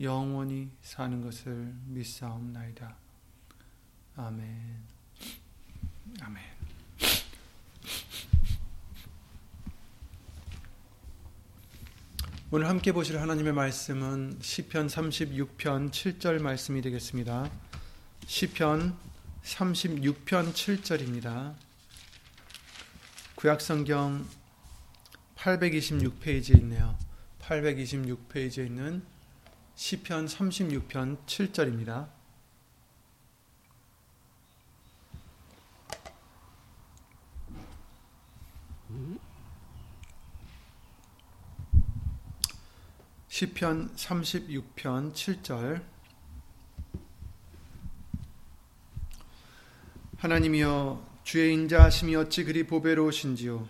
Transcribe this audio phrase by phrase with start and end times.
[0.00, 2.96] 영원히 사는 것을 믿사옵나이다.
[4.16, 4.82] 아멘.
[6.20, 6.42] 아멘.
[12.50, 17.50] 오늘 함께 보실 하나님의 말씀은 시편 36편 7절 말씀이 되겠습니다.
[18.26, 18.94] 시편
[19.42, 21.54] 36편 7절입니다.
[23.36, 24.26] 구약성경
[25.36, 26.96] 826페이지에 있네요.
[27.40, 29.02] 826페이지에 있는
[29.74, 32.08] 시편 36편 7절입니다.
[43.28, 45.82] 시편 36편 7절.
[50.18, 53.68] 하나님이여 주의 인자하심이 어찌 그리 보배로우신지요?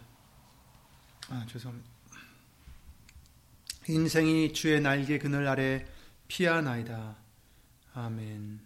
[1.30, 1.91] 아 죄송합니다
[3.88, 5.84] 인생이 주의 날개 그늘 아래
[6.28, 7.16] 피하나이다.
[7.94, 8.60] 아멘.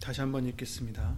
[0.00, 1.14] 다시 한번 읽겠습니다.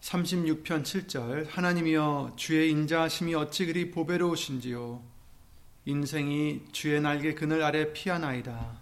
[0.00, 5.13] (36편 7절) 하나님이여 주의 인자하심이 어찌 그리 보배로우신지요
[5.86, 8.80] 인생이 주의 날개 그늘 아래 피하나이다.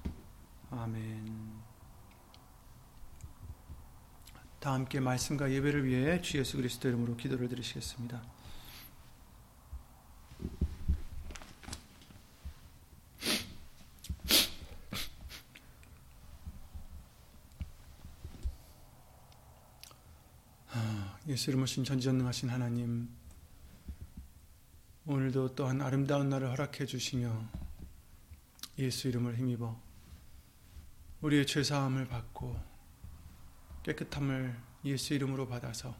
[0.71, 1.53] 아멘.
[4.61, 8.23] 다 함께 말씀과 예배를 위해 주 예수 그리스도 이름으로 기도를 드리시겠습니다.
[20.71, 23.09] 아, 예수 이름으로 신 전지전능하신 하나님
[25.05, 27.43] 오늘도 또한 아름다운 날을 허락해 주시며
[28.79, 29.77] 예수 이름을 힘입어
[31.23, 32.57] 우리의 죄사함을 받고
[33.83, 35.97] 깨끗함을 예수 이름으로 받아서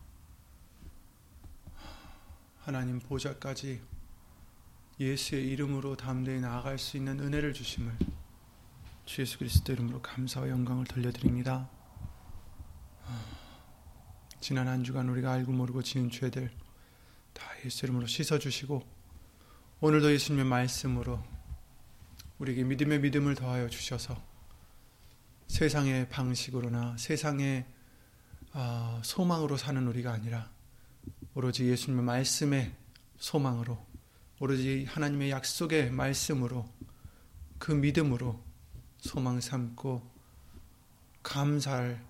[2.61, 3.83] 하나님 보좌까지
[5.01, 7.99] 예수의 이름으로 담대히 나아갈 수 있는 은혜를 주심을
[9.05, 11.69] 주 예수 그리스도 이름으로 감사와 영광을 돌려드립니다.
[14.39, 16.53] 지난 한 주간 우리가 알고 모르고 지은 죄들
[17.32, 18.82] 다 예수 이름으로 씻어주시고
[19.81, 21.22] 오늘도 예수님의 말씀으로
[22.38, 24.20] 우리에게 믿음의 믿음을 더하여 주셔서
[25.48, 27.66] 세상의 방식으로나 세상의
[28.53, 30.50] 아, 소망으로 사는 우리가 아니라
[31.34, 32.75] 오로지 예수님의 말씀의
[33.19, 33.78] 소망으로
[34.41, 36.69] 오로지 하나님의 약속의 말씀으로
[37.59, 38.43] 그 믿음으로
[38.99, 40.10] 소망 삼고
[41.22, 42.04] 감사를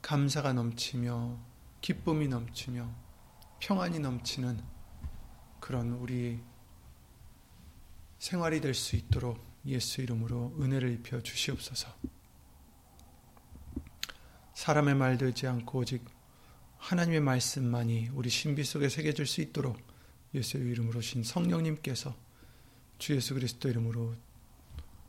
[0.00, 1.38] 감사가 넘치며
[1.80, 3.03] 기쁨이 넘치며
[3.64, 4.60] 평안이 넘치는
[5.58, 6.38] 그런 우리
[8.18, 11.88] 생활이 될 수 있도록 예수 이름으로 은혜를 입혀 주시옵소서.
[14.52, 16.04] 사람의 말 되지 않고 오직
[16.76, 19.78] 하나님의 말씀만이 우리 신비 속에 새겨질 수 있도록
[20.34, 22.14] 예수의 이름으로 신 성령님께서
[22.98, 24.14] 주 예수 그리스도 이름으로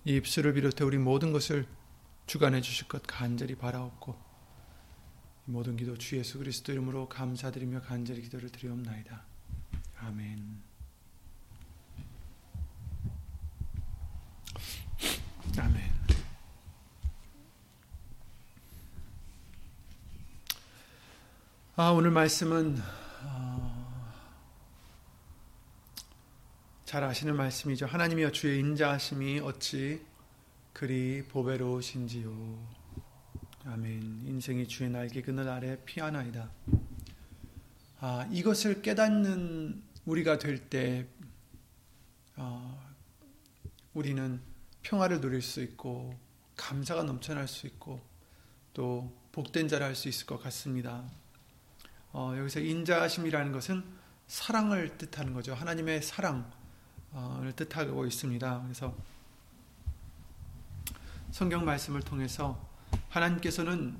[0.05, 1.67] 이 입술을 비롯해 우리 모든 것을
[2.25, 4.24] 주관해 주실 것 간절히 바라옵고
[5.45, 9.23] 모든 기도 주 예수 그리스도 이름으로 감사드리며 간절히 기도를 드리옵나이다.
[9.99, 10.63] 아멘.
[15.57, 15.95] 아멘.
[21.77, 22.81] 아, 오늘 말씀은
[23.23, 24.13] 어,
[26.85, 27.85] 잘 아시는 말씀이죠.
[27.85, 30.03] 하나님이여 주의 인자하심이 어찌
[30.73, 32.74] 그리 보배로우신지요.
[33.67, 34.27] 아멘.
[34.27, 36.51] 인생이 주의 날개 그늘 아래 피하나이다.
[37.99, 41.07] 아, 이것을 깨닫는 우리가 될 때,
[42.35, 42.79] 어,
[43.95, 44.39] 우리는
[44.83, 46.15] 평화를 누릴 수 있고
[46.55, 47.99] 감사가 넘쳐날 수 있고
[48.73, 51.03] 또 복된 자를 할 수 있을 것 같습니다.
[52.13, 53.83] 어, 여기서 인자심이라는 것은
[54.27, 55.55] 사랑을 뜻하는 거죠.
[55.55, 56.43] 하나님의 사랑을
[57.55, 58.61] 뜻하고 있습니다.
[58.61, 58.95] 그래서
[61.31, 62.74] 성경 말씀을 통해서
[63.15, 63.97] 하나님께서는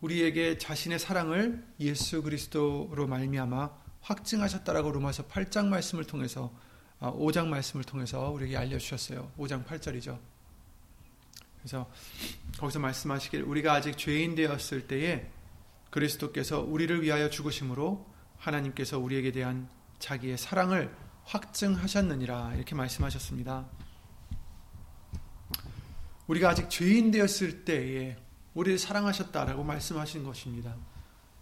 [0.00, 3.70] 우리에게 자신의 사랑을 예수 그리스도로 말미암아
[4.00, 6.52] 확증하셨다라고 로마서 8장 말씀을 통해서
[7.00, 9.30] 5장 아, 말씀을 통해서 우리에게 알려 주셨어요.
[9.38, 10.18] 5장 8절이죠.
[11.58, 11.88] 그래서
[12.58, 15.30] 거기서 말씀하시길 우리가 아직 죄인 되었을 때에
[15.90, 18.04] 그리스도께서 우리를 위하여 죽으심으로
[18.38, 19.68] 하나님께서 우리에게 대한
[20.00, 20.92] 자기의 사랑을
[21.24, 23.68] 확증하셨느니라 이렇게 말씀하셨습니다.
[26.26, 28.16] 우리가 아직 죄인 되었을 때에
[28.54, 30.76] 우리를 사랑하셨다라고 말씀하신 것입니다.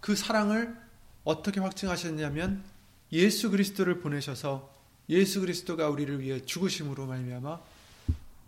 [0.00, 0.76] 그 사랑을
[1.24, 2.64] 어떻게 확증하셨냐면
[3.12, 4.74] 예수 그리스도를 보내셔서
[5.08, 7.60] 예수 그리스도가 우리를 위해 죽으심으로 말미암아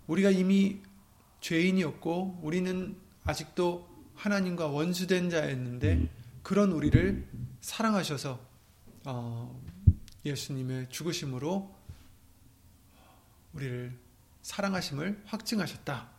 [0.07, 0.81] 우리가 이미
[1.41, 6.09] 죄인이었고 우리는 아직도 하나님과 원수된 자였는데
[6.43, 7.27] 그런 우리를
[7.61, 8.41] 사랑하셔서
[9.05, 9.61] 어,
[10.25, 11.75] 예수님의 죽으심으로
[13.55, 13.93] 우리를
[14.43, 16.12] 사랑하심을 확증하셨다.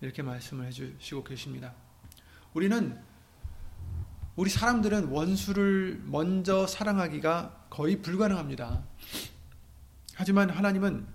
[0.00, 1.74] 이렇게 말씀을 해주시고 계십니다.
[2.54, 2.98] 우리는
[4.36, 8.84] 우리 사람들은 원수를 먼저 사랑하기가 거의 불가능합니다.
[10.14, 11.06] 하지만 하나님은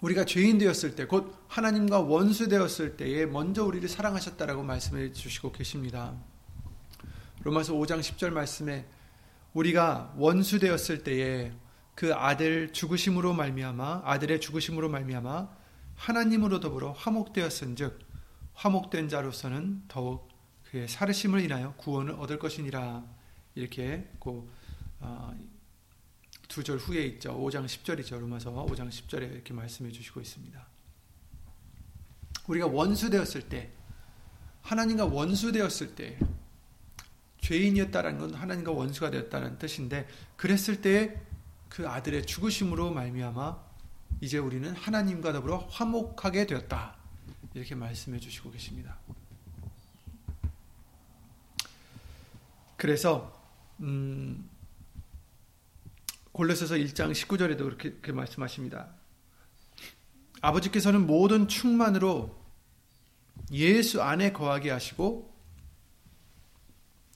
[0.00, 6.14] 우리가 죄인 되었을 때, 곧 하나님과 원수 되었을 때에 먼저 우리를 사랑하셨다라고 말씀해 주시고 계십니다.
[7.42, 8.86] 로마서 5장 10절 말씀에
[9.54, 11.52] 우리가 원수 되었을 때에
[11.94, 15.48] 그 아들 죽으심으로 말미암아 아들의 죽으심으로 말미암아
[15.96, 17.98] 하나님으로 더불어 화목되었은즉
[18.54, 20.28] 화목된 자로서는 더욱
[20.64, 23.04] 그의 사르심을 인하여 구원을 얻을 것이니라
[23.54, 24.50] 이렇게 그
[25.00, 25.36] 어,
[26.48, 27.36] 두절 후에 있죠.
[27.36, 28.18] 5장 10절이죠.
[28.18, 30.66] 로마서 5장 10절에 이렇게 말씀해 주시고 있습니다.
[32.46, 33.70] 우리가 원수 되었을 때
[34.62, 36.18] 하나님과 원수 되었을 때
[37.40, 40.06] 죄인이었다라는 건 하나님과 원수가 되었다는 뜻인데
[40.36, 41.34] 그랬을 때
[41.74, 43.63] 그 아들의 죽으심으로 말미암아
[44.20, 46.96] 이제 우리는 하나님과 더불어 화목하게 되었다.
[47.54, 48.98] 이렇게 말씀해 주시고 계십니다.
[52.76, 53.32] 그래서
[53.80, 54.48] 음,
[56.32, 58.88] 골로새서 1장 19절에도 그렇게, 그렇게 말씀하십니다.
[60.40, 62.44] 아버지께서는 모든 충만으로
[63.52, 65.32] 예수 안에 거하게 하시고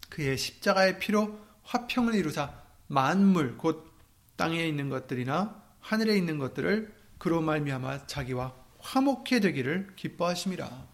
[0.09, 3.93] 그의 십자가의 피로 화평을 이루사 만물 곧
[4.37, 10.87] 땅에 있는 것들이나 하늘에 있는 것들을 그로 말미암아 자기와 화목해 되기를 기뻐하심이라.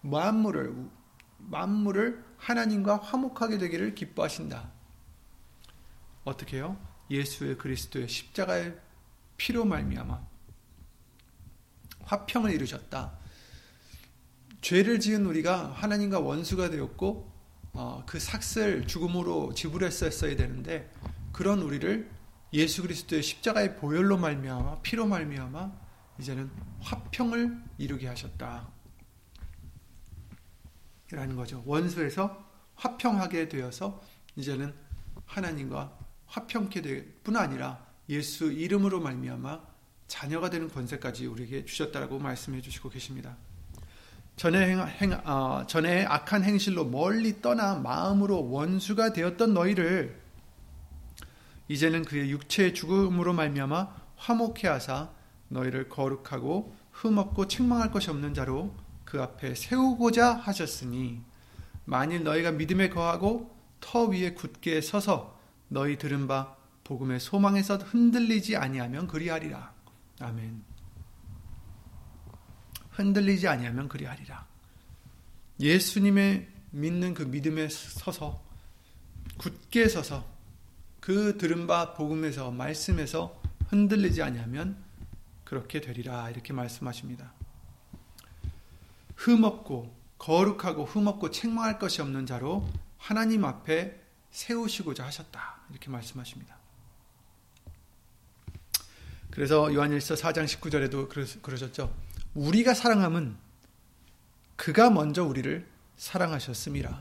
[0.00, 0.74] 만물을
[1.36, 4.72] 만물을 하나님과 화목하게 되기를 기뻐하신다.
[6.24, 6.78] 어떻게요?
[7.10, 8.74] 예수의 그리스도의 십자가의
[9.36, 10.18] 피로 말미암아
[12.04, 13.18] 화평을 이루셨다.
[14.62, 17.30] 죄를 지은 우리가 하나님과 원수가 되었고
[17.74, 20.90] 어, 그 삭슬 죽음으로 지불했었어야 되는데
[21.32, 22.21] 그런 우리를
[22.52, 25.72] 예수 그리스도의 십자가의 보혈로 말미암아 피로 말미암아
[26.18, 26.50] 이제는
[26.80, 28.68] 화평을 이루게 하셨다.
[31.10, 31.62] 라는 거죠.
[31.66, 34.02] 원수에서 화평하게 되어서
[34.36, 34.74] 이제는
[35.26, 39.60] 하나님과 화평케 될 뿐 아니라 예수 이름으로 말미암아
[40.06, 43.36] 자녀가 되는 권세까지 우리에게 주셨다라고 말씀해 주시고 계십니다.
[44.36, 50.21] 전에, 행, 행, 어, 전에 악한 행실로 멀리 떠나 마음으로 원수가 되었던 너희를
[51.68, 55.10] 이제는 그의 육체의 죽음으로 말미암아 화목해 하사
[55.48, 61.20] 너희를 거룩하고 흠없고 책망할 것이 없는 자로 그 앞에 세우고자 하셨으니
[61.84, 65.38] 만일 너희가 믿음에 거하고 터 위에 굳게 서서
[65.68, 69.72] 너희 들은 바 복음의 소망에서 흔들리지 아니하면 그리하리라.
[70.20, 70.62] 아멘.
[72.90, 74.46] 흔들리지 아니하면 그리하리라.
[75.60, 78.42] 예수님의 믿는 그 믿음에 서서
[79.38, 80.31] 굳게 서서
[81.02, 84.76] 그 들은 바 복음에서 말씀에서 흔들리지 아니하면
[85.42, 87.32] 그렇게 되리라 이렇게 말씀하십니다.
[89.16, 92.68] 흠없고 거룩하고 흠없고 책망할 것이 없는 자로
[92.98, 95.62] 하나님 앞에 세우시고자 하셨다.
[95.70, 96.56] 이렇게 말씀하십니다.
[99.32, 101.92] 그래서 요한일서 4장 19절에도 그러셨죠.
[102.34, 103.34] 우리가 사랑함은
[104.54, 105.66] 그가 먼저 우리를
[105.96, 107.00] 사랑하셨습니다.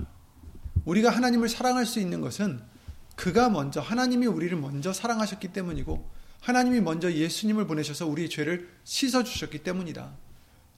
[0.86, 2.72] 우리가 하나님을 사랑할 수 있는 것은
[3.15, 6.09] 그가 먼저 하나님이 우리를 먼저 사랑하셨기 때문이고
[6.41, 10.11] 하나님이 먼저 예수님을 보내셔서 우리의 죄를 씻어 주셨기 때문이다.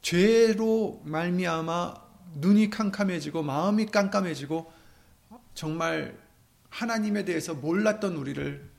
[0.02, 1.96] 죄로 말미암아
[2.36, 4.72] 눈이 캄캄해지고 마음이 깜깜해지고
[5.54, 6.18] 정말
[6.70, 8.70] 하나님에 대해서 몰랐던 우리를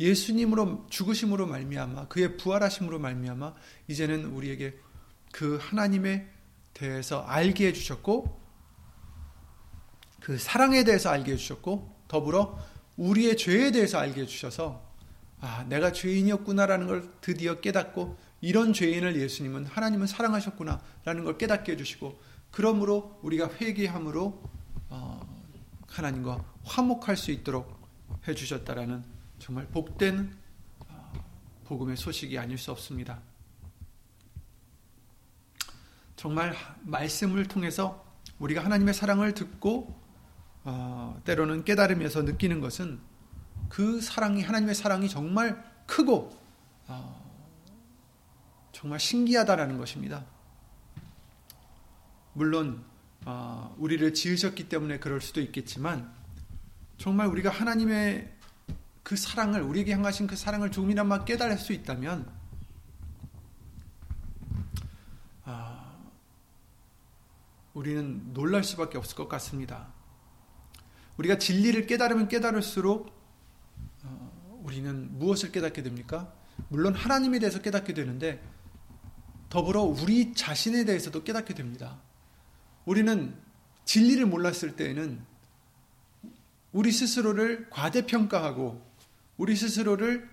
[0.00, 3.54] 예수님으로 죽으심으로 말미암아 그의 부활하심으로 말미암아
[3.86, 4.76] 이제는 우리에게
[5.30, 6.26] 그 하나님에
[6.72, 8.40] 대해서 알게 해 주셨고
[10.20, 12.58] 그 사랑에 대해서 알게 해 주셨고 더불어
[12.96, 14.82] 우리의 죄에 대해서 알게 해 주셔서
[15.40, 22.20] 아, 내가 죄인이었구나라는 걸 드디어 깨닫고 이런 죄인을 예수님은 하나님은 사랑하셨구나라는 걸 깨닫게 해 주시고
[22.50, 24.42] 그러므로 우리가 회개함으로
[24.90, 25.44] 어,
[25.88, 27.78] 하나님과 화목할 수 있도록
[28.26, 29.04] 해 주셨다라는
[29.38, 30.34] 정말 복된
[30.88, 31.12] 어,
[31.64, 33.20] 복음의 소식이 아닐 수 없습니다.
[36.16, 38.04] 정말 말씀을 통해서
[38.38, 40.03] 우리가 하나님의 사랑을 듣고
[40.64, 42.98] 어, 때로는 깨달으면서 느끼는 것은
[43.68, 46.36] 그 사랑이 하나님의 사랑이 정말 크고
[46.86, 47.24] 어,
[48.72, 50.24] 정말 신기하다라는 것입니다.
[52.32, 52.84] 물론
[53.24, 56.12] 어, 우리를 지으셨기 때문에 그럴 수도 있겠지만
[56.98, 58.32] 정말 우리가 하나님의
[59.02, 62.30] 그 사랑을 우리에게 향하신 그 사랑을 조금이나마 깨달을 수 있다면
[65.44, 65.94] 아,
[67.74, 69.93] 우리는 놀랄 수밖에 없을 것 같습니다.
[71.18, 73.12] 우리가 진리를 깨달으면 깨달을수록
[74.02, 76.32] 어, 우리는 무엇을 깨닫게 됩니까?
[76.68, 78.42] 물론 하나님에 대해서 깨닫게 되는데
[79.48, 82.00] 더불어 우리 자신에 대해서도 깨닫게 됩니다.
[82.84, 83.34] 우리는
[83.84, 85.20] 진리를 몰랐을 때에는
[86.72, 88.84] 우리 스스로를 과대평가하고
[89.36, 90.28] 우리 스스로를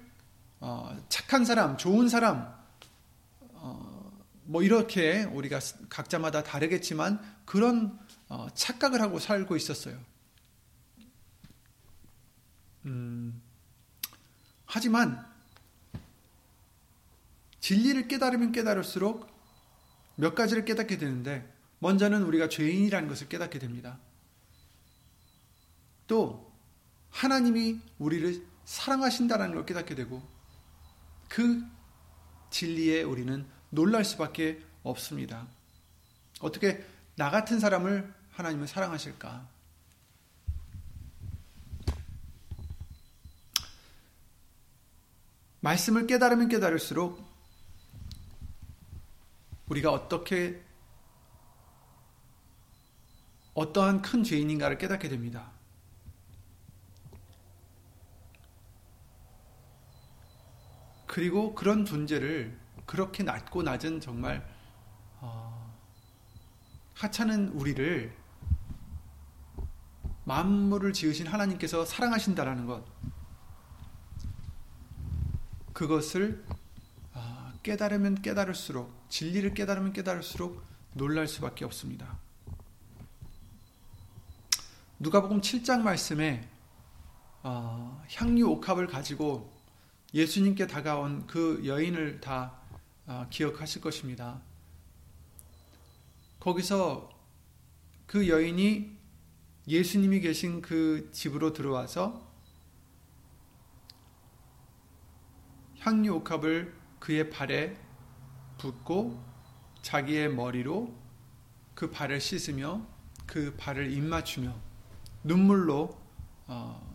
[0.59, 2.53] 어, 착한 사람, 좋은 사람,
[3.53, 4.11] 어,
[4.43, 5.59] 뭐 이렇게 우리가
[5.89, 9.97] 각자마다 다르겠지만 그런 어, 착각을 하고 살고 있었어요.
[12.85, 13.41] 음,
[14.65, 15.25] 하지만
[17.59, 19.29] 진리를 깨달으면 깨달을수록
[20.15, 24.00] 몇 가지를 깨닫게 되는데 먼저는 우리가 죄인이라는 것을 깨닫게 됩니다.
[26.07, 26.51] 또
[27.09, 30.21] 하나님이 우리를 사랑하신다는 걸 깨닫게 되고
[31.29, 31.63] 그
[32.50, 35.47] 진리에 우리는 놀랄 수밖에 없습니다.
[36.39, 36.85] 어떻게
[37.15, 39.47] 나 같은 사람을 하나님은 사랑하실까?
[45.62, 47.24] 말씀을 깨달으면 깨달을수록
[49.70, 50.62] 우리가 어떻게
[53.53, 55.51] 어떠한 큰 죄인인가를 깨닫게 됩니다.
[61.06, 64.48] 그리고 그런 존재를 그렇게 낮고 낮은 정말
[65.20, 65.75] 어,
[66.96, 68.15] 하찮은 우리를
[70.24, 72.84] 만물을 지으신 하나님께서 사랑하신다라는 것
[75.73, 76.43] 그것을
[77.13, 80.61] 아, 깨달으면 깨달을수록 진리를 깨달으면 깨달을수록
[80.93, 82.19] 놀랄 수밖에 없습니다.
[84.99, 86.47] 누가복음 7장 말씀에
[87.43, 89.51] 어, 향유 옥합을 가지고
[90.13, 92.53] 예수님께 다가온 그 여인을 다
[93.07, 94.41] 아, 기억하실 것입니다.
[96.39, 97.09] 거기서
[98.05, 98.97] 그 여인이
[99.67, 102.30] 예수님이 계신 그 집으로 들어와서
[105.81, 107.75] 향유 옥합을 그의 발에
[108.59, 109.19] 붓고
[109.81, 110.93] 자기의 머리로
[111.73, 112.85] 그 발을 씻으며
[113.25, 114.55] 그 발을 입맞추며
[115.23, 116.00] 눈물로
[116.45, 116.91] 어,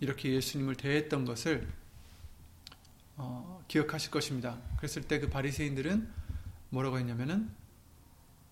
[0.00, 1.68] 이렇게 예수님을 대했던 것을
[3.16, 4.58] 어, 기억하실 것입니다.
[4.78, 6.08] 그랬을 때 그 바리새인들은
[6.70, 7.50] 뭐라고 했냐면은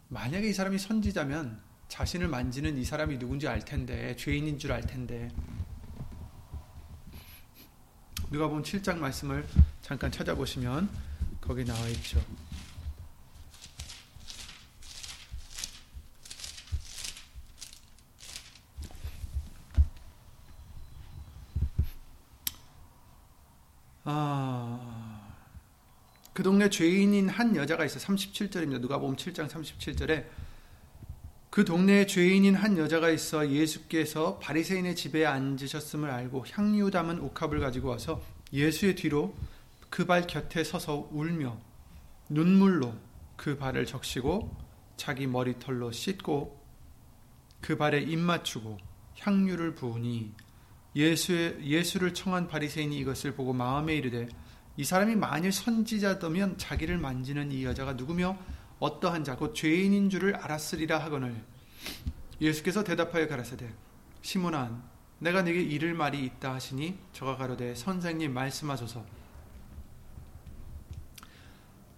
[0.08, 5.28] 만약에 이 사람이 선지자면 자신을 만지는 이 사람이 누군지 알 텐데 죄인인 줄 알 텐데
[8.30, 9.46] 누가 보면 7장 말씀을
[9.82, 10.88] 잠깐 찾아보시면
[11.40, 12.20] 거기 나와 있죠.
[24.04, 25.36] 아,
[26.32, 28.80] 그 동네 죄인인 한 여자가 있어 37절입니다.
[28.80, 30.24] 누가 보면 7장 37절에
[31.56, 37.88] 그 동네에 죄인인 한 여자가 있어 예수께서 바리새인의 집에 앉으셨음을 알고 향유 담은 옥합을 가지고
[37.88, 38.22] 와서
[38.52, 39.34] 예수의 뒤로
[39.88, 41.56] 그 발 곁에 서서 울며
[42.28, 42.92] 눈물로
[43.36, 44.54] 그 발을 적시고
[44.98, 46.62] 자기 머리털로 씻고
[47.62, 48.76] 그 발에 입 맞추고
[49.20, 50.34] 향유를 부으니
[50.94, 54.28] 예수의, 예수를 청한 바리새인이 이것을 보고 마음에 이르되
[54.76, 58.36] 이 사람이 만일 선지자더면 자기를 만지는 이 여자가 누구며
[58.78, 61.34] 어떠한 자 곧 죄인인 줄을 알았으리라 하거늘
[62.40, 63.68] 예수께서 대답하여 가라사대
[64.22, 64.82] 시몬아
[65.18, 69.04] 내가 네게 이를 말이 있다 하시니 저가 가로되 선생님 말씀하소서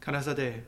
[0.00, 0.64] 가라사대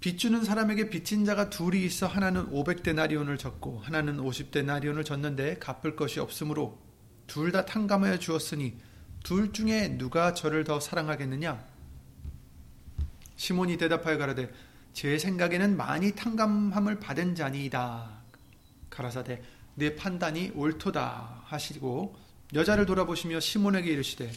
[0.00, 6.78] 빚주는 사람에게 빚진 자가 둘이 있어 하나는 500데나리온을 졌고 하나는 50데나리온을 졌는데 갚을 것이 없으므로
[7.26, 8.78] 둘 다 탕감하여 주었으니
[9.22, 11.62] 둘 중에 누가 저를 더 사랑하겠느냐?
[13.36, 14.50] 시몬이 대답하여 가라되
[14.92, 18.20] 제 생각에는 많이 탕감함을 받은 자니이다.
[18.90, 19.42] 가라사대
[19.74, 22.16] 내 판단이 옳도다 하시고
[22.54, 24.30] 여자를 돌아보시며 시몬에게 이르시되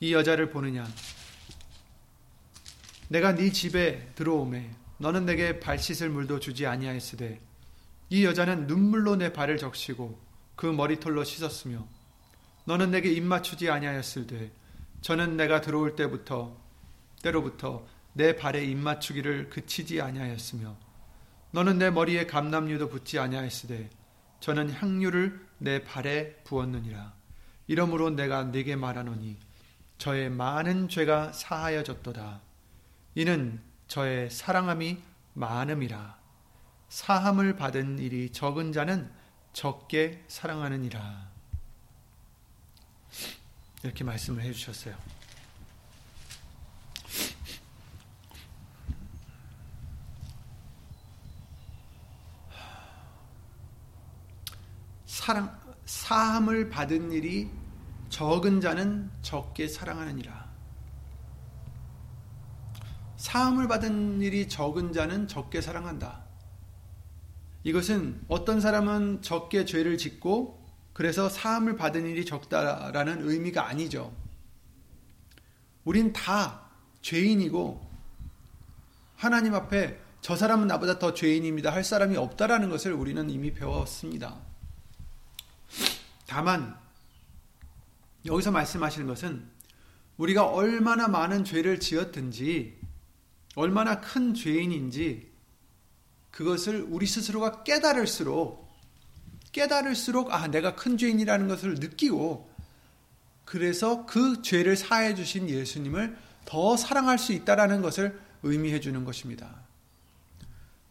[0.00, 0.86] 이 여자를 보느냐
[3.08, 7.40] 내가 네 집에 들어오매 너는 내게 발 씻을 물도 주지 아니하였으되
[8.10, 10.18] 이 여자는 눈물로 내 발을 적시고
[10.54, 11.86] 그 머리털로 씻었으며
[12.66, 14.50] 너는 내게 입 맞추지 아니하였을때
[15.00, 16.56] 저는 내가 들어올 때부터
[17.22, 20.76] 때로부터 내 발에 입 맞추기를 그치지 아니하였으며
[21.52, 23.90] 너는 내 머리에 감남류도 붙지 아니하였으되
[24.40, 27.12] 저는 향유를 내 발에 부었느니라.
[27.66, 29.36] 이러므로 내가 네게 말하노니
[29.98, 32.40] 저의 많은 죄가 사하여졌도다.
[33.14, 34.98] 이는 저의 사랑함이
[35.34, 36.18] 많음이라.
[36.88, 39.10] 사함을 받은 일이 적은 자는
[39.52, 41.28] 적게 사랑하느니라.
[43.82, 45.19] 이렇게 말씀을 해주셨어요.
[55.30, 57.48] 사랑 사함을 받은 일이
[58.08, 60.50] 적은 자는 적게 사랑하느니라.
[63.16, 66.24] 사함을 받은 일이 적은 자는 적게 사랑한다.
[67.62, 74.12] 이것은 어떤 사람은 적게 죄를 짓고 그래서 사함을 받은 일이 적다라는 의미가 아니죠.
[75.84, 76.62] 우린 다
[77.02, 77.88] 죄인이고
[79.14, 84.49] 하나님 앞에 저 사람은 나보다 더 죄인입니다 할 사람이 없다라는 것을 우리는 이미 배웠습니다.
[86.30, 86.78] 다만
[88.24, 89.50] 여기서 말씀하시는 것은
[90.16, 92.78] 우리가 얼마나 많은 죄를 지었든지
[93.56, 95.28] 얼마나 큰 죄인인지
[96.30, 98.70] 그것을 우리 스스로가 깨달을수록
[99.50, 102.48] 깨달을수록 아 내가 큰 죄인이라는 것을 느끼고
[103.44, 109.64] 그래서 그 죄를 사해 주신 예수님을 더 사랑할 수 있다라는 것을 의미해 주는 것입니다.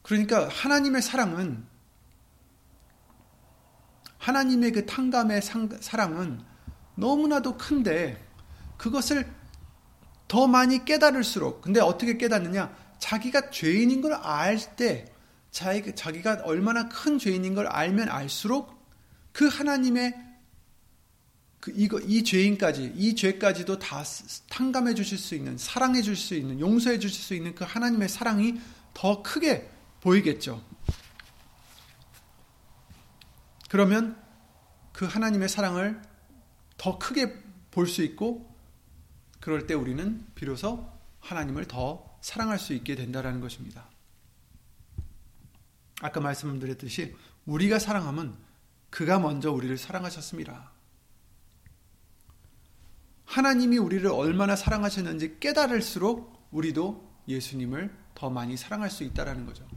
[0.02, 1.66] 그러니까 하나님의 사랑은
[4.20, 6.42] 하나님의 그 탕감의 사랑은
[6.96, 8.24] 너무나도 큰데
[8.78, 9.28] 그것을
[10.28, 15.12] 더 많이 깨달을수록 근데 어떻게 깨닫느냐 자기가 죄인인 걸 알때
[15.52, 18.78] 자기가 얼마나 큰 죄인인 걸 알면 알수록
[19.32, 20.14] 그 하나님의
[21.60, 24.04] 그 이거 이 죄인까지 이 죄까지도 다
[24.50, 28.60] 탕감해 주실 수 있는 사랑해 주실 수 있는 용서해 주실 수 있는 그 하나님의 사랑이
[28.94, 29.70] 더 크게
[30.02, 30.64] 보이겠죠.
[33.70, 34.22] 그러면
[34.92, 36.02] 그 하나님의 사랑을
[36.78, 38.54] 더 크게 볼 수 있고
[39.40, 43.90] 그럴 때 우리는 비로소 하나님을 더 사랑할 수 있게 된다라는 것입니다.
[46.02, 48.38] 아까 말씀드렸듯이 우리가 사랑하면
[48.90, 50.72] 그가 먼저 우리를 사랑하셨습니다.
[53.26, 59.68] 하나님이 우리를 얼마나 사랑하셨는지 깨달을수록 우리도 예수님을 더 많이 사랑할 수 있다라는 거죠.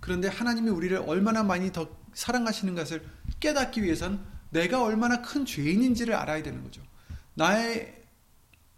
[0.00, 3.06] 그런데 하나님이 우리를 얼마나 많이 더 사랑하시는 것을
[3.40, 6.82] 깨닫기 위해선 내가 얼마나 큰 죄인인지를 알아야 되는 거죠.
[7.34, 8.02] 나의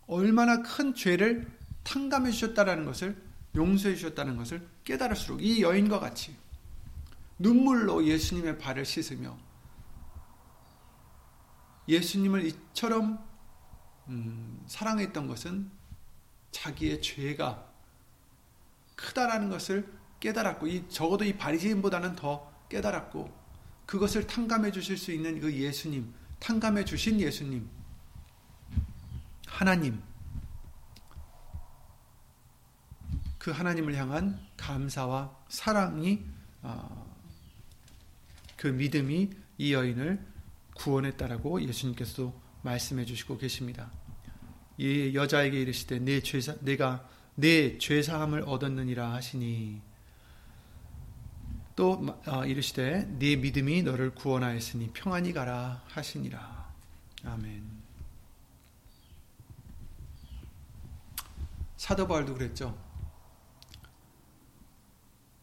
[0.07, 1.51] 얼마나 큰 죄를
[1.85, 3.17] 탕감해 주셨다라는 것을
[3.55, 6.37] 용서해 주셨다는 것을 깨달을수록 이 여인과 같이
[7.39, 9.39] 눈물로 예수님의 발을 씻으며
[11.89, 13.25] 예수님을 이처럼
[14.09, 15.71] 음, 사랑했던 것은
[16.51, 17.67] 자기의 죄가
[18.97, 19.91] 크다라는 것을
[20.21, 23.31] 깨달았고 이 적어도 이 바리새인보다는 더 깨달았고
[23.85, 27.69] 그것을 탕감해 주실 수 있는 그 예수님, 탕감해 주신 예수님,
[29.47, 30.01] 하나님,
[33.39, 36.25] 그 하나님을 향한 감사와 사랑이
[36.63, 37.17] 어,
[38.57, 40.25] 그 믿음이 이 여인을
[40.75, 43.91] 구원했다라고 예수님께서도 말씀해 주시고 계십니다.
[44.79, 49.81] 이 여자에게 이르시되 내 죄사 내가 내 죄사함을 얻었느니라 하시니
[51.77, 56.73] 또 어, 이르시되 네 믿음이 너를 구원하였으니 평안히 가라 하시니라.
[57.25, 57.81] 아멘.
[61.77, 62.79] 사도 바울도 그랬죠.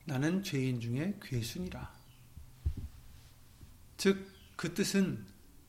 [0.05, 1.91] 나는 죄인 중에 괴순이라.
[3.97, 5.23] 즉 그 뜻은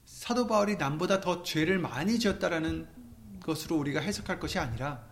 [0.07, 2.89] 사도 바울이 남보다 더 죄를 많이 지었다라는
[3.43, 5.05] 것으로 우리가 해석할 것이 아니라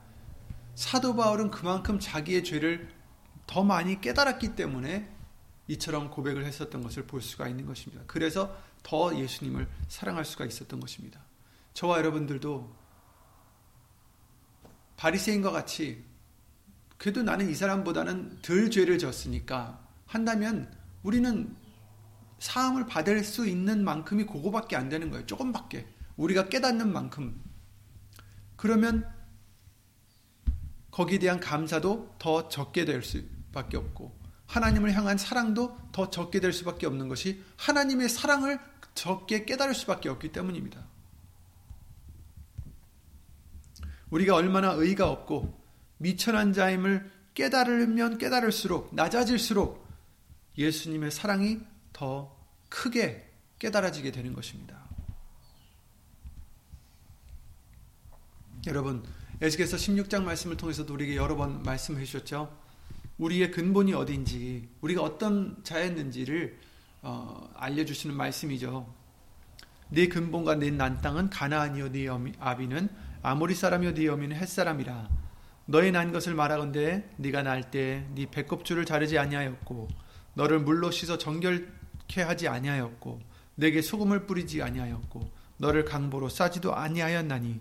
[0.74, 2.88] 사도 바울은 그만큼 자기의 죄를
[3.46, 5.14] 더 많이 깨달았기 때문에
[5.68, 8.04] 이처럼 고백을 했었던 것을 볼 수가 있는 것입니다.
[8.06, 11.20] 그래서 더 예수님을 사랑할 수가 있었던 것입니다.
[11.74, 12.74] 저와 여러분들도
[14.96, 16.04] 바리새인과 같이
[16.98, 21.54] 그래도 나는 이 사람보다는 덜 죄를 졌으니까 한다면 우리는
[22.38, 25.26] 사함을 받을 수 있는 만큼이 그거밖에 안 되는 거예요.
[25.26, 25.86] 조금밖에.
[26.16, 27.42] 우리가 깨닫는 만큼.
[28.56, 29.06] 그러면
[30.90, 36.86] 거기에 대한 감사도 더 적게 될 수밖에 없고 하나님을 향한 사랑도 더 적게 될 수밖에
[36.86, 38.58] 없는 것이 하나님의 사랑을
[38.94, 40.84] 적게 깨달을 수밖에 없기 때문입니다.
[44.10, 45.60] 우리가 얼마나 의가 없고
[45.98, 49.86] 미천한 자임을 깨달으면 깨달을수록 낮아질수록
[50.56, 51.60] 예수님의 사랑이
[51.92, 52.34] 더
[52.68, 54.86] 크게 깨달아지게 되는 것입니다.
[58.66, 59.04] 여러분,
[59.40, 62.65] 에스겔서 16장 말씀을 통해서도 우리에게 여러 번 말씀해 주셨죠.
[63.18, 66.58] 우리의 근본이 어딘지, 우리가 어떤 자였는지를
[67.02, 68.86] 어, 알려주시는 말씀이죠.
[69.88, 72.08] 네 근본과 네 난 땅은 가나안이요 네
[72.40, 72.88] 아비는
[73.22, 75.08] 아모리 사람이요 네 어미는 햇 사람이라.
[75.66, 79.88] 너의 난 것을 말하건대 네가 날 때 네 배꼽줄을 자르지 아니하였고
[80.34, 83.20] 너를 물로 씻어 정결케 하지 아니하였고
[83.54, 87.60] 내게 소금을 뿌리지 아니하였고 너를 강보로 싸지도 아니하였나니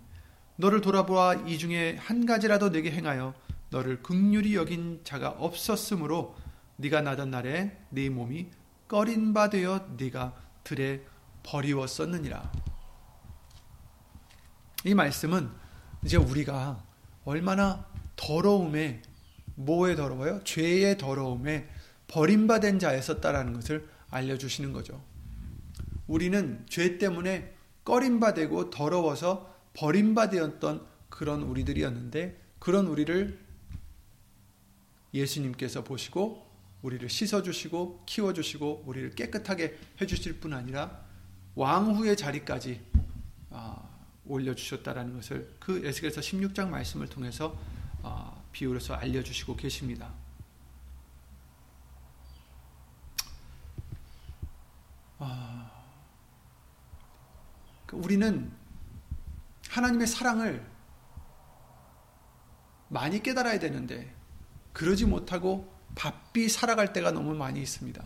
[0.58, 3.34] 너를 돌아보아 이 중에 한 가지라도 내게 행하여
[3.76, 6.34] 너를 극률이 여긴 자가 없었으므로
[6.78, 8.48] 네가 나던 날에 네 몸이
[8.88, 10.34] 꺼린 바 되어 네가
[10.64, 11.04] 들에
[11.44, 12.52] 버리웠었느니라.
[14.86, 15.50] 이 말씀은
[16.06, 16.86] 이제 우리가
[17.26, 17.86] 얼마나
[18.16, 19.02] 더러움에
[19.56, 20.42] 뭐에 더러워요?
[20.46, 21.68] 죄의 더러움에
[22.08, 25.04] 버림받은 자였었다라는 것을 알려주시는 거죠.
[26.08, 33.45] 우리는 죄 때문에 꺼림받고 더러워서 버림받았던 그런 우리들이었는데 그런 우리를
[35.16, 36.46] 예수님께서 보시고
[36.82, 41.04] 우리를 씻어주시고 키워주시고 우리를 깨끗하게 해주실 뿐 아니라
[41.56, 42.82] 왕후의 자리까지
[43.50, 43.82] 아,
[44.26, 47.58] 올려주셨다라는 것을 그 에스겔서 16장 말씀을 통해서
[48.04, 50.14] 아, 비유로서 알려주시고 계십니다.
[55.18, 55.72] 아,
[57.86, 58.52] 그 우리는
[59.70, 60.66] 하나님의 사랑을
[62.90, 64.15] 많이 깨달아야 되는데
[64.76, 68.04] 그러지 못하고 바삐 살아갈 때가 너무 많이 있습니다.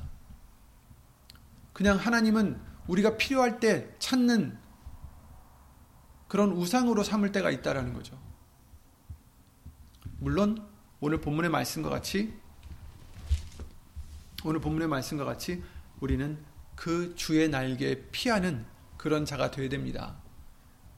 [1.73, 4.55] 그냥 하나님은 우리가 필요할 때 찾는
[6.27, 8.21] 그런 우상으로 삼을 때가 있다라는 거죠.
[10.19, 10.63] 물론
[10.99, 12.37] 오늘 본문의 말씀과 같이
[14.43, 15.63] 오늘 본문의 말씀과 같이
[15.99, 16.37] 우리는
[16.75, 18.63] 그 주의 날개에 피하는
[18.95, 20.17] 그런 자가 되어야 됩니다.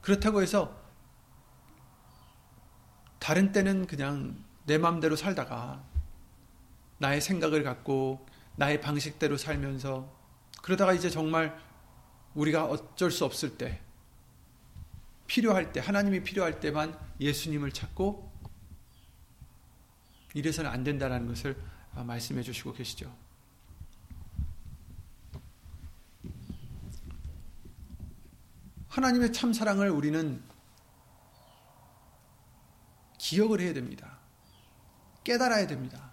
[0.02, 0.78] 그렇다고 해서
[3.18, 5.84] 다른 때는 그냥 내 마음대로 살다가
[6.98, 10.12] 나의 생각을 갖고 나의 방식대로 살면서
[10.62, 11.58] 그러다가 이제 정말
[12.34, 13.80] 우리가 어쩔 수 없을 때
[15.26, 18.30] 필요할 때 하나님이 필요할 때만 예수님을 찾고
[20.34, 21.56] 이래서는 안 된다는 것을
[21.94, 23.14] 말씀해 주시고 계시죠.
[28.88, 30.42] 하나님의 참 사랑을 우리는
[33.18, 34.11] 기억을 해야 됩니다.
[35.24, 36.12] 깨달아야 됩니다.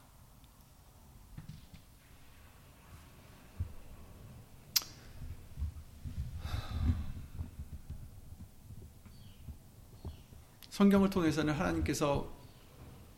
[10.70, 12.32] 성경을 통해서는 하나님께서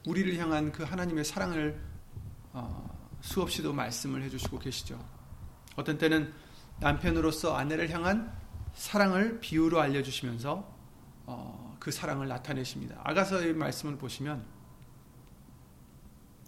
[0.08, 1.80] 우리를 향한 그 하나님의 사랑을
[2.54, 5.00] 어, 수없이도 말씀을 해주시고 계시죠.
[5.76, 6.34] 어떤 때는
[6.80, 8.36] 남편으로서 아내를 향한
[8.74, 10.68] 사랑을 비유로 알려주시면서
[11.28, 13.00] 어, 그 사랑을 나타내십니다.
[13.04, 14.44] 아가서의 말씀을 보시면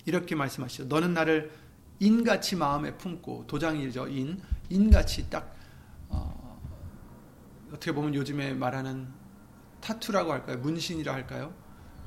[0.05, 0.85] 이렇게 말씀하시죠.
[0.85, 1.51] 너는 나를
[1.99, 4.07] 인같이 마음에 품고 도장이죠.
[4.07, 5.55] 인 인같이 딱
[6.09, 6.59] 어,
[7.69, 9.07] 어떻게 보면 요즘에 말하는
[9.81, 10.57] 타투라고 할까요?
[10.57, 11.53] 문신이라 할까요?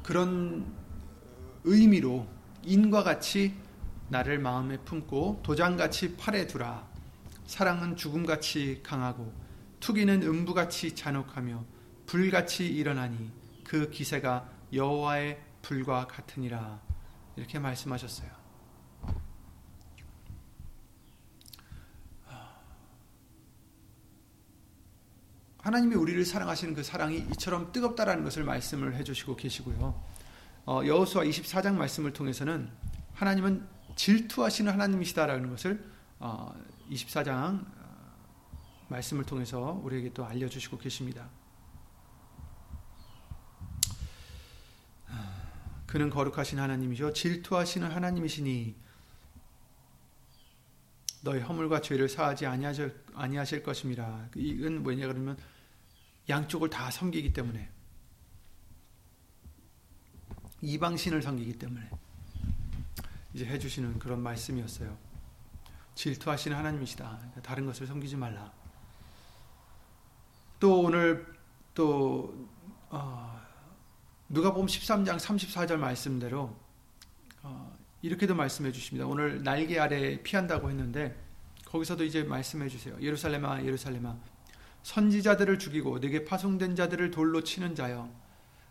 [0.03, 0.67] 그런
[1.65, 2.27] 의미로
[2.63, 3.55] 인과 같이
[4.09, 6.87] 나를 마음에 품고 도장같이 팔에 두라.
[7.47, 9.33] 사랑은 죽음같이 강하고
[9.81, 11.65] 투기는 음부같이 잔혹하며
[12.07, 13.31] 불같이 일어나니
[13.65, 16.86] 그 기세가 여호와의 불과 같으니라
[17.37, 18.47] 이렇게 말씀하셨어요.
[25.67, 30.01] 하나님이 우리를 사랑하시는 그 사랑이 이처럼 뜨겁다라는 것을 말씀을 해주시고 계시고요.
[30.65, 32.71] 어, 여호수아 24장 말씀을 통해서는
[33.15, 35.85] 하나님은 질투하시는 하나님이시다라는 것을
[36.21, 36.55] 어,
[36.89, 37.67] 24장
[38.89, 41.29] 말씀을 통해서 우리에게 또 알려주시고 계십니다.
[45.87, 47.13] 그는 거룩하신 하나님이죠.
[47.13, 48.75] 질투하시는 하나님이시니
[51.23, 54.29] 너의 허물과 죄를 사하지 아니하실, 아니하실 것입니다.
[54.35, 55.37] 이건 뭐냐 그러면
[56.29, 57.71] 양쪽을 다 섬기기 때문에
[60.61, 61.89] 이방신을 섬기기 때문에
[63.35, 64.97] 이제 해주시는 그런 말씀이었어요.
[65.95, 67.33] 질투하시는 하나님이시다.
[67.43, 68.53] 다른 것을 섬기지 말라.
[70.59, 71.27] 또 오늘
[71.75, 72.49] 또
[72.89, 73.46] 어,
[74.29, 76.57] 누가 보면 13장 34절 말씀대로
[77.43, 79.07] 어, 이렇게도 말씀해 주십니다.
[79.07, 81.17] 오늘 날개 아래 피한다고 했는데
[81.67, 82.97] 거기서도 이제 말씀해 주세요.
[83.01, 84.17] 예루살렘아 예루살렘아
[84.83, 88.09] 선지자들을 죽이고 내게 파송된 자들을 돌로 치는 자여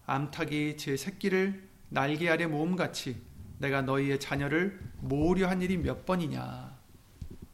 [0.05, 3.21] 암탉이 제 새끼를 날개 아래 모음같이
[3.57, 6.75] 내가 너희의 자녀를 모으려 한 일이 몇 번이냐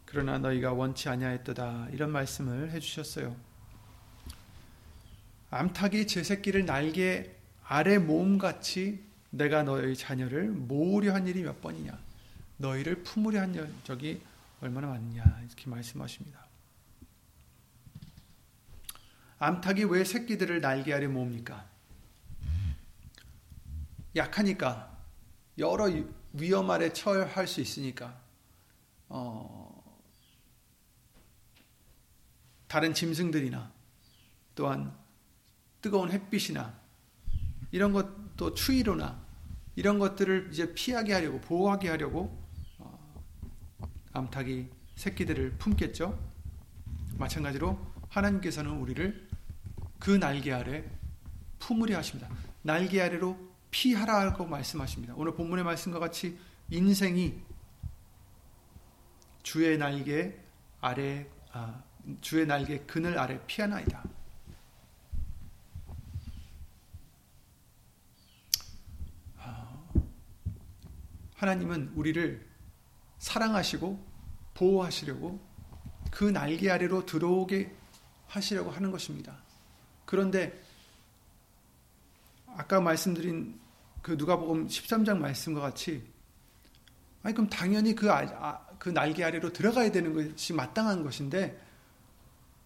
[0.06, 3.36] 그러나 너희가 원치 아니하였도다 이런 말씀을 해주셨어요.
[5.52, 7.41] 암탉이 제 새끼를 날개
[7.74, 11.98] 아래 모음같이 내가 너희 자녀를 모으려 한 일이 몇 번이냐
[12.58, 14.22] 너희를 품으려 한 적이
[14.60, 16.46] 얼마나 많냐 이렇게 말씀하십니다.
[19.40, 21.66] 암탉이 왜 새끼들을 날개 아래 모읍니까?
[24.18, 24.98] 약하니까
[25.58, 25.90] 여러
[26.34, 28.22] 위험 아래 처할 수 있으니까
[29.08, 29.98] 어,
[32.68, 33.72] 다른 짐승들이나
[34.56, 34.94] 또한
[35.82, 36.81] 뜨거운 햇빛이나
[37.72, 39.22] 이런 것도 추위로나
[39.76, 42.38] 이런 것들을 이제 피하게 하려고 보호하게 하려고
[42.78, 43.00] 어,
[44.14, 46.18] 암탉이 새끼들을 품겠죠.
[47.18, 47.80] 마찬가지로
[48.10, 49.30] 하나님께서는 우리를
[50.00, 50.84] 그 날개 아래
[51.60, 52.30] 품으려 하십니다.
[52.62, 53.38] 날개 아래로
[53.72, 55.14] 피하라고 말씀하십니다.
[55.16, 56.38] 오늘 본문의 말씀과 같이
[56.70, 57.40] 인생이
[59.44, 60.36] 주의 날개
[60.82, 61.84] 아래 아,
[62.22, 64.04] 주의 날개 그늘 아래 피하나이다.
[71.42, 72.48] 하나님은 우리를
[73.18, 74.08] 사랑하시고
[74.54, 75.40] 보호하시려고
[76.12, 77.76] 그 날개 아래로 들어오게
[78.28, 79.36] 하시려고 하는 것입니다.
[80.06, 80.62] 그런데
[82.56, 83.60] 아까 말씀드린
[84.04, 86.08] 그 누가복음 13장 말씀과 같이
[87.24, 91.60] 아니 그럼 당연히 그, 아, 그 날개 아래로 들어가야 되는 것이 마땅한 것인데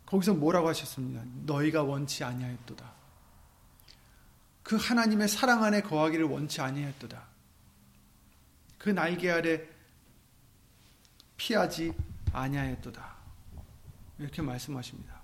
[0.05, 1.23] 거기서 뭐라고 하셨습니다.
[1.45, 2.93] 너희가 원치 아니하였도다.
[4.63, 7.34] 그 하나님의 사랑 안에 거하기를 원치 아니하였도다.
[8.85, 9.67] 그 날개 아래
[11.37, 11.91] 피하지
[12.31, 13.15] 아니하였도다.
[14.19, 15.23] 이렇게 말씀하십니다.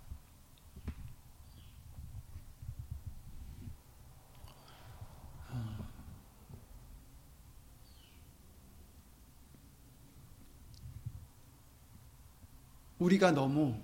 [12.97, 13.79] 우리가 너무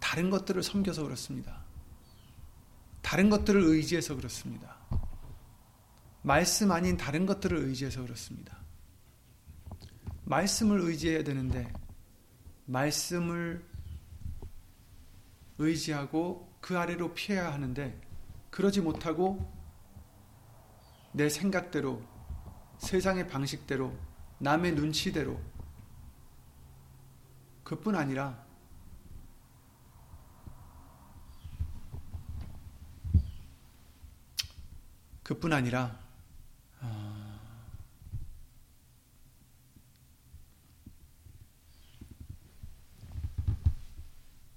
[0.00, 1.62] 다른 것들을 섬겨서 그렇습니다.
[3.02, 4.83] 다른 것들을 의지해서 그렇습니다.
[6.24, 8.56] 말씀 아닌 다른 것들을 의지해서 그렇습니다.
[10.24, 11.70] 말씀을 의지해야 되는데
[12.64, 13.62] 말씀을
[15.58, 18.00] 의지하고 그 아래로 피해야 하는데
[18.48, 19.52] 그러지 못하고
[21.12, 22.02] 내 생각대로
[22.78, 23.94] 세상의 방식대로
[24.38, 25.38] 남의 눈치대로
[27.64, 28.42] 그뿐 아니라
[35.22, 36.03] 그뿐 아니라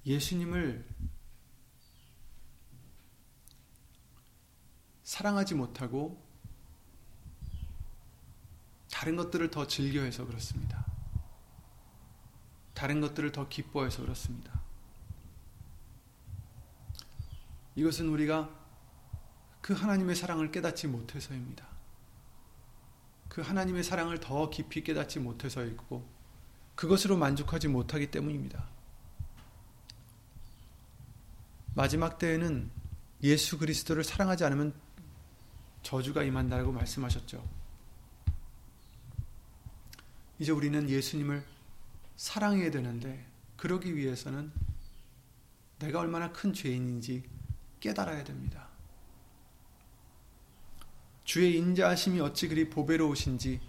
[0.08, 0.88] 예수님을
[5.04, 6.26] 사랑하지 못하고
[8.89, 10.86] 다른 것들을 더 즐겨해서 그렇습니다.
[12.74, 14.62] 다른 것들을 더 기뻐해서 그렇습니다.
[17.76, 18.50] 이것은 우리가
[19.62, 21.67] 그 하나님의 사랑을 깨닫지 못해서입니다.
[23.28, 26.08] 그 하나님의 사랑을 더 깊이 깨닫지 못해서이고
[26.76, 28.77] 그것으로 만족하지 못하기 때문입니다.
[31.78, 32.72] 마지막 때에는
[33.22, 34.74] 예수 그리스도를 사랑하지 않으면
[35.84, 37.48] 저주가 임한다고 말씀하셨죠.
[40.40, 41.46] 이제 우리는 예수님을
[42.16, 43.24] 사랑해야 되는데
[43.58, 44.52] 그러기 위해서는
[45.78, 47.30] 내가 얼마나 큰 죄인인지
[47.80, 48.70] 깨달아야 됩니다.
[51.26, 53.62] 주의 인자하심이 어찌 그리 보배로우신지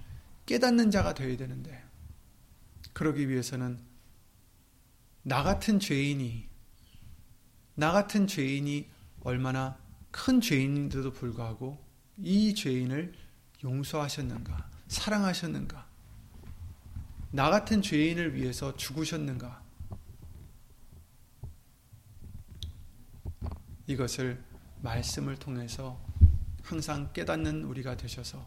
[0.47, 1.85] 깨닫는 자가 되어야 되는데
[2.95, 3.79] 그러기 위해서는
[5.25, 6.49] 나 같은 죄인이
[7.79, 9.79] 나 같은 죄인이 얼마나
[10.11, 11.79] 큰 죄인인데도 불구하고
[12.17, 13.15] 이 죄인을
[13.63, 15.87] 용서하셨는가, 사랑하셨는가,
[17.31, 19.63] 나 같은 죄인을 위해서 죽으셨는가,
[23.87, 24.43] 이것을
[24.83, 26.05] 말씀을 통해서
[26.65, 28.45] 항상 깨닫는 우리가 되셔서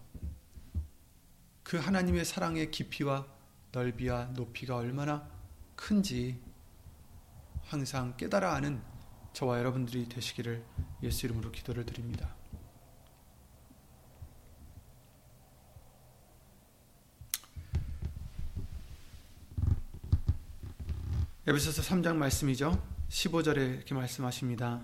[1.64, 3.26] 그 하나님의 사랑의 깊이와
[3.72, 5.26] 넓이와 높이가 얼마나
[5.78, 6.38] 큰지
[7.64, 8.91] 항상 깨달아 아는
[9.34, 10.64] 저와 여러분들이 되시기를
[11.04, 12.36] 예수 이름으로 기도를 드립니다.
[21.48, 22.82] 에베소서 3장 말씀이죠.
[23.10, 24.82] 15절에 이렇게 말씀하십니다.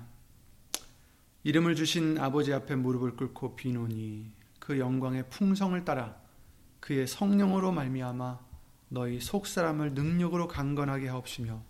[1.43, 6.17] 이름을 주신 아버지 앞에 무릎을 꿇고 비노니 그 영광의 풍성을 따라
[6.79, 8.39] 그의 성령으로 말미암아
[8.89, 11.63] 너희 속사람을 능력으로 강건하게 하옵시며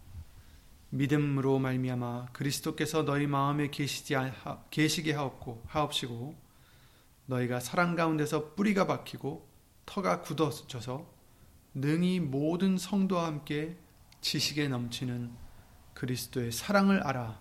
[0.90, 4.16] 믿음으로 말미암아 그리스도께서 너희 마음에 계시지
[4.70, 6.36] 계시게 하옵고 하옵시고
[7.26, 9.48] 너희가 사랑 가운데서 뿌리가 박히고
[9.86, 11.06] 터가 굳어져서
[11.74, 13.78] 능히 모든 성도와 함께
[14.22, 15.32] 지식에 넘치는
[15.94, 17.40] 그리스도의 사랑을 알아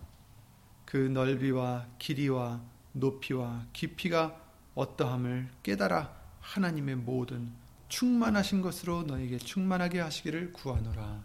[0.84, 4.40] 그 넓이와 길이와 높이와 깊이가
[4.74, 7.52] 어떠함을 깨달아 하나님의 모든
[7.88, 11.24] 충만하신 것으로 너에게 충만하게 하시기를 구하노라.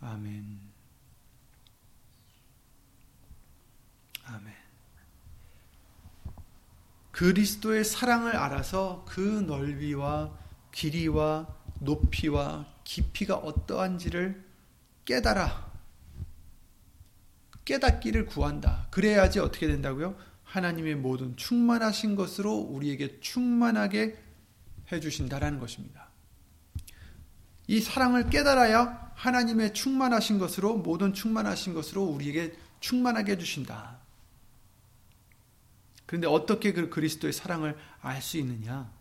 [0.00, 0.71] 아멘.
[4.24, 4.52] 아멘.
[7.12, 10.36] 그리스도의 사랑을 알아서 그 넓이와
[10.72, 11.46] 길이와
[11.80, 14.42] 높이와 깊이가 어떠한지를
[15.04, 15.70] 깨달아
[17.64, 18.88] 깨닫기를 구한다.
[18.90, 20.16] 그래야지 어떻게 된다고요?
[20.44, 24.18] 하나님의 모든 충만하신 것으로 우리에게 충만하게
[24.90, 26.08] 해주신다라는 것입니다.
[27.68, 34.01] 이 사랑을 깨달아야 하나님의 충만하신 것으로 모든 충만하신 것으로 우리에게 충만하게 해주신다.
[36.12, 38.92] 그런데 어떻게 그 그리스도의 사랑을 알 수 있느냐?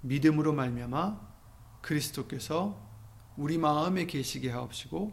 [0.00, 1.20] 믿음으로 말미암아
[1.82, 2.82] 그리스도께서
[3.36, 5.12] 우리 마음에 계시게 하옵시고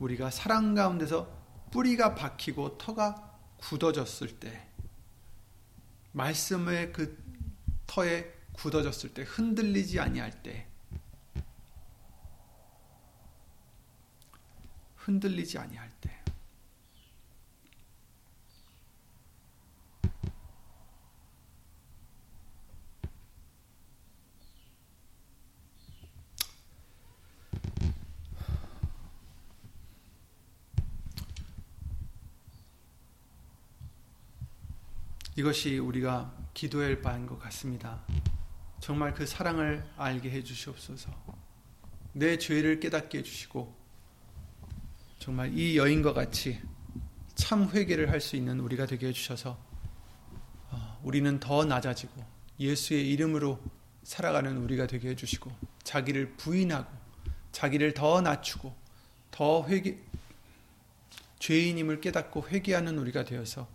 [0.00, 1.30] 우리가 사랑 가운데서
[1.70, 4.68] 뿌리가 박히고 터가 굳어졌을 때
[6.10, 7.16] 말씀의 그
[7.86, 10.69] 터에 굳어졌을 때 흔들리지 아니할 때
[15.10, 16.10] 흔들리지 아니할 때
[35.36, 38.04] 이것이 우리가 기도할 바인 것 같습니다.
[38.78, 41.10] 정말 그 사랑을 알게 해 주시옵소서.
[42.12, 43.79] 내 죄를 깨닫게 해 주시고
[45.20, 46.58] 정말 이 여인과 같이
[47.34, 49.58] 참 회개를 할 수 있는 우리가 되게 해 주셔서
[50.70, 52.24] 어, 우리는 더 낮아지고
[52.58, 53.60] 예수의 이름으로
[54.02, 55.52] 살아가는 우리가 되게 해 주시고
[55.82, 56.90] 자기를 부인하고
[57.52, 58.74] 자기를 더 낮추고
[59.30, 59.98] 더 회개
[61.38, 63.68] 죄인임을 깨닫고 회개하는 우리가 되어서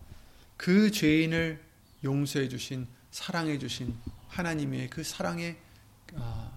[0.58, 1.63] 그 죄인을
[2.03, 3.95] 용서해 주신 사랑해 주신
[4.29, 5.58] 하나님의 그 사랑의
[6.15, 6.51] 아,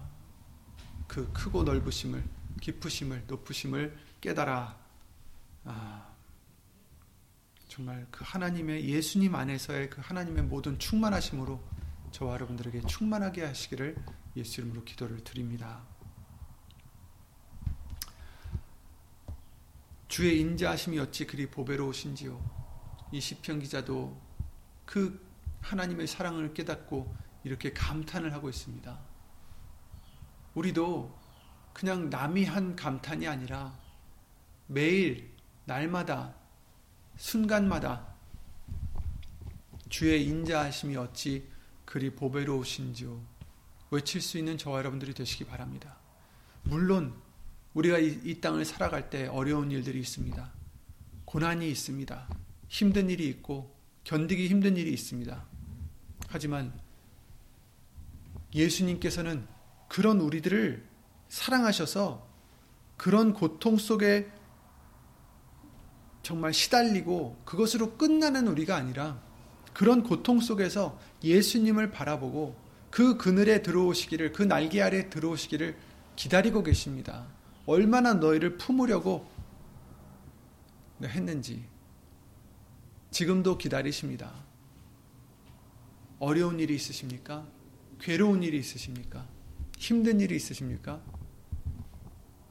[1.07, 2.23] 그 크고 넓으심을
[2.61, 4.78] 깊으심을 높으심을 깨달아
[5.65, 6.15] 아,
[7.67, 11.63] 정말 그 하나님의 예수님 안에서의 그 하나님의 모든 충만하심으로
[12.11, 13.95] 저와 여러분들에게 충만하게 하시기를
[14.35, 15.83] 예수 이름으로 기도를 드립니다.
[20.07, 22.59] 주의 인자하심이 어찌 그리 보배로우신지요.
[23.11, 24.19] 이 시편 기자도
[24.85, 25.23] 그
[25.61, 28.99] 하나님의 사랑을 깨닫고 이렇게 감탄을 하고 있습니다.
[30.55, 31.17] 우리도
[31.73, 33.77] 그냥 남이 한 감탄이 아니라
[34.67, 35.28] 매일
[35.69, 36.33] 날마다
[37.15, 38.07] 순간마다
[39.87, 41.47] 주의 인자하심이 어찌
[41.85, 43.21] 그리 보배로우신지요
[43.91, 45.97] 외칠 수 있는 저와 여러분들이 되시기 바랍니다.
[46.63, 47.13] 물론
[47.75, 50.51] 우리가 이, 이 땅을 살아갈 때 어려운 일들이 있습니다.
[51.25, 52.27] 고난이 있습니다.
[52.67, 55.45] 힘든 일이 있고 견디기 힘든 일이 있습니다.
[56.29, 56.73] 하지만
[58.55, 59.47] 예수님께서는
[59.87, 60.87] 그런 우리들을
[61.27, 62.27] 사랑하셔서
[62.97, 64.31] 그런 고통 속에
[66.29, 69.19] 정말 시달리고 그것으로 끝나는 우리가 아니라
[69.73, 72.55] 그런 고통 속에서 예수님을 바라보고
[72.91, 75.75] 그 그늘에 들어오시기를 그 날개 아래 들어오시기를
[76.15, 77.25] 기다리고 계십니다.
[77.65, 79.27] 얼마나 너희를 품으려고
[81.03, 81.65] 했는지
[83.09, 84.31] 지금도 기다리십니다.
[86.19, 87.47] 어려운 일이 있으십니까?
[87.99, 89.25] 괴로운 일이 있으십니까?
[89.79, 91.01] 힘든 일이 있으십니까?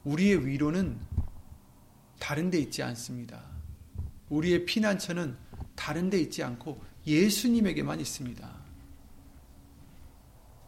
[0.03, 0.99] 우리의 위로는
[2.19, 3.48] 다른 데 있지 않습니다.
[4.29, 5.37] 우리의 피난처는
[5.75, 8.49] 다른 데 있지 않고 예수님에게만 있습니다.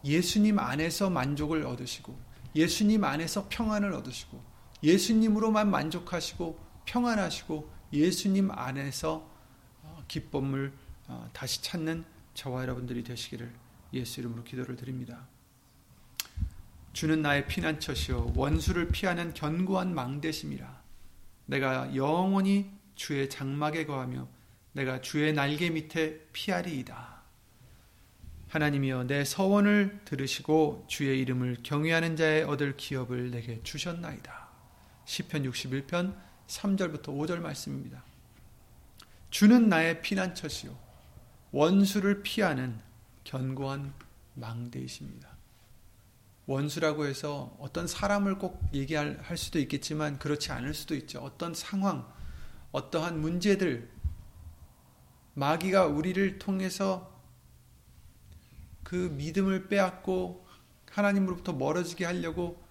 [0.04, 2.18] 예수님 안에서 만족을 얻으시고
[2.56, 4.42] 예수님 안에서 평안을 얻으시고
[4.82, 9.30] 예수님으로만 만족하시고 평안하시고 예수님 안에서
[10.08, 10.72] 기쁨을
[11.08, 12.04] 어, 다시 찾는
[12.34, 13.52] 저와 여러분들이 되시기를
[13.92, 15.26] 예수 이름으로 기도를 드립니다.
[16.92, 20.82] 주는 나의 피난처시요 원수를 피하는 견고한 망대심이라.
[21.46, 22.70] 내가 영원히
[23.02, 24.28] 주의 장막에 거하며
[24.74, 27.20] 내가 주의 날개 밑에 피하리이다.
[28.46, 34.48] 하나님이여 내 서원을 들으시고 주의 이름을 경외하는 자의 얻을 기업을 내게 주셨나이다.
[35.04, 38.04] 시편 61편 3절부터 5절 말씀입니다.
[39.30, 40.78] 주는 나의 피난처시요
[41.50, 42.78] 원수를 피하는
[43.24, 43.94] 견고한
[44.34, 45.28] 망대이십니다.
[46.46, 51.18] 원수라고 해서 어떤 사람을 꼭 얘기할 수도 있겠지만 그렇지 않을 수도 있죠.
[51.18, 52.06] 어떤 상황,
[52.72, 53.90] 어떠한 문제들,
[55.34, 57.12] 마귀가 우리를 통해서
[58.82, 60.46] 그 믿음을 빼앗고
[60.90, 62.62] 하나님으로부터 멀어지게 하려고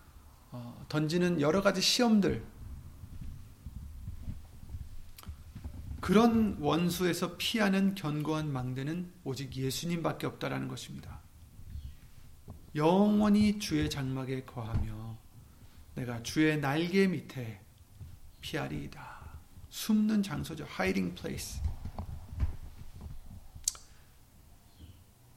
[0.52, 2.44] 어, 던지는 여러 가지 시험들,
[6.02, 11.22] 그런 원수에서 피하는 견고한 망대는 오직 예수님밖에 없다라는 것입니다.
[12.76, 15.18] 영원히 주의 장막에 거하며
[15.96, 17.62] 내가 주의 날개 밑에
[18.42, 19.11] 피하리이다.
[19.72, 20.66] 숨는 장소죠.
[20.66, 21.60] hiding place.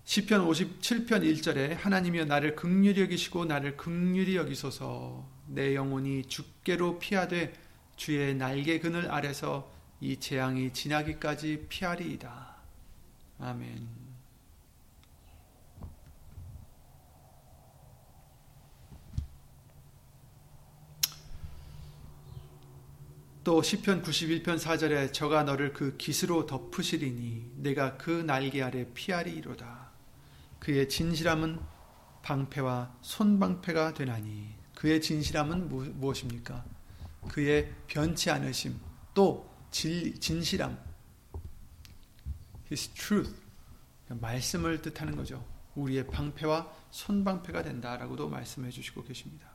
[0.05, 7.55] 시편 57편 1절에 하나님이여 나를 극률히 여기시고 나를 극률히 여기소서 내 영혼이 죽게로 피하되
[7.97, 12.57] 주의 날개 그늘 아래서 이 재앙이 지나기까지 피하리이다.
[13.39, 14.03] 아멘.
[23.45, 29.90] 또 시편 91편 4절에 저가 너를 그 깃으로 덮으시리니 내가 그 날개 아래 피하리이로다.
[30.59, 31.61] 그의 진실함은
[32.22, 35.68] 방패와 손방패가 되나니 그의 진실함은
[36.01, 36.64] 무엇입니까?
[37.28, 38.80] 그의 변치 않으심
[39.12, 40.78] 또 진, 진실함
[42.72, 43.36] His truth
[44.09, 45.47] 말씀을 뜻하는 거죠.
[45.74, 49.55] 우리의 방패와 손방패가 된다라고도 말씀해 주시고 계십니다.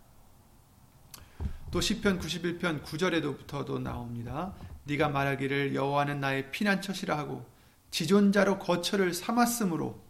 [1.71, 4.55] 또 시편 91편 9절에도부터도 나옵니다.
[4.85, 7.45] 네가 말하기를 여호와는 나의 피난처시라 하고
[7.91, 10.01] 지존자로 거처를 삼았으므로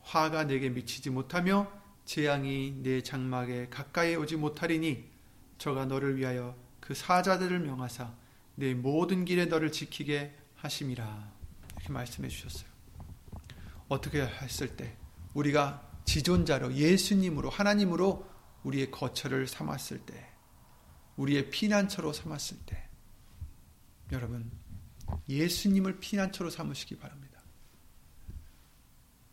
[0.00, 1.70] 화가 내게 미치지 못하며
[2.06, 5.04] 재앙이 내 장막에 가까이 오지 못하리니
[5.58, 8.12] 저가 너를 위하여 그 사자들을 명하사
[8.56, 11.32] 내 모든 길에 너를 지키게 하심이라
[11.76, 12.68] 이렇게 말씀해 주셨어요.
[13.88, 14.96] 어떻게 했을 때
[15.34, 18.27] 우리가 지존자로 예수님으로 하나님으로
[18.64, 20.28] 우리의 거처를 삼았을 때,
[21.16, 22.88] 우리의 피난처로 삼았을 때,
[24.12, 24.50] 여러분,
[25.28, 27.40] 예수님을 피난처로 삼으시기 바랍니다.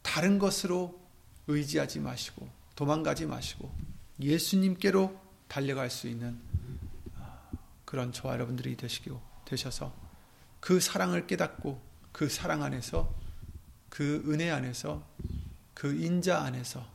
[0.01, 0.99] 다른 것으로
[1.47, 3.73] 의지하지 마시고, 도망가지 마시고,
[4.19, 6.39] 예수님께로 달려갈 수 있는
[7.17, 7.49] 아,
[7.85, 9.93] 그런 저와 여러분들이 되시고, 되셔서
[10.59, 13.13] 그 사랑을 깨닫고, 그 사랑 안에서,
[13.89, 15.05] 그 은혜 안에서,
[15.73, 16.85] 그 인자 안에서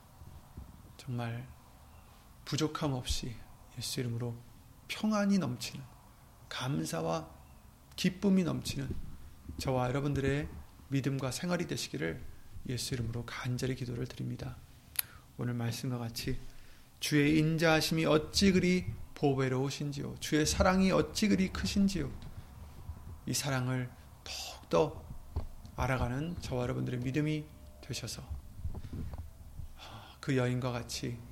[0.97, 1.47] 정말
[2.51, 3.33] 부족함 없이
[3.79, 4.35] 예수 이름으로
[4.89, 5.85] 평안이 넘치는
[6.49, 7.31] 감사와
[7.95, 8.93] 기쁨이 넘치는
[9.59, 10.49] 저와 여러분들의
[10.89, 12.21] 믿음과 생활이 되시기를
[12.69, 14.57] 예수 이름으로 간절히 기도를 드립니다.
[15.39, 16.41] 오늘 말씀과 같이
[16.99, 18.85] 주의 인자하심이 어찌 그리
[19.15, 20.17] 보배로우신지요.
[20.19, 22.11] 주의 사랑이 어찌 그리 크신지요.
[23.27, 23.89] 이 사랑을
[24.25, 25.05] 더욱더
[25.77, 27.45] 알아가는 저와 여러분들의 믿음이
[27.81, 28.29] 되셔서
[30.19, 31.30] 그 여인과 같이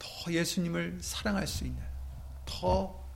[0.00, 1.80] 더 예수님을 사랑할 수 있는,
[2.44, 3.06] 더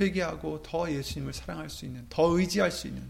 [0.00, 3.08] 회개하고 더 예수님을 사랑할 수 있는, 더 의지할 수 있는,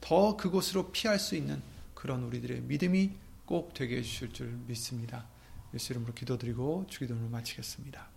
[0.00, 1.62] 더 그곳으로 피할 수 있는
[1.94, 3.12] 그런 우리들의 믿음이
[3.44, 5.26] 꼭 되게 해주실 줄 믿습니다.
[5.74, 8.08] 예수 이름으로 기도드리고 주기도를 마치겠습니다.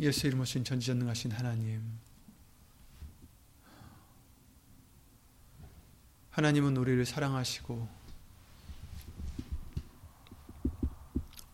[0.00, 2.03] 예수 이름으로 신 전지전능하신 하나님
[6.34, 7.88] 하나님은 우리를 사랑하시고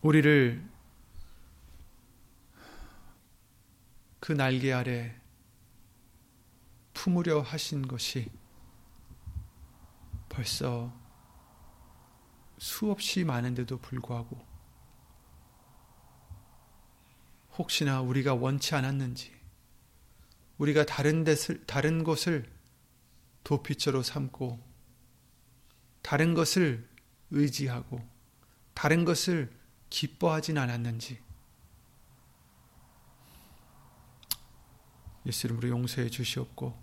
[0.01, 0.67] 우리를
[4.19, 5.15] 그 날개 아래
[6.95, 8.31] 품으려 하신 것이
[10.29, 10.91] 벌써
[12.57, 14.43] 수없이 많은데도 불구하고
[17.55, 19.31] 혹시나 우리가 원치 않았는지
[20.57, 22.51] 우리가 다른 데를 다른 곳을
[23.43, 24.70] 도피처로 삼고
[26.01, 26.87] 다른 것을
[27.29, 28.07] 의지하고
[28.73, 29.51] 다른 것을
[29.89, 31.19] 기뻐하진 않았는지.
[35.25, 36.81] 예수 이름으로 용서해 주시옵고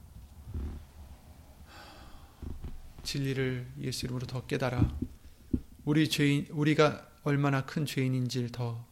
[3.03, 4.97] 진리를 예수 이름으로 더 깨달아
[5.85, 8.87] 우리 죄인 우리가 얼마나 큰 죄인인지를 더